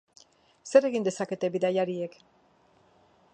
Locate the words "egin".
0.89-1.05